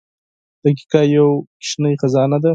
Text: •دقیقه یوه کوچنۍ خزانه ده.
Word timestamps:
•دقیقه 0.63 1.01
یوه 1.15 1.33
کوچنۍ 1.59 1.95
خزانه 2.01 2.37
ده. 2.43 2.49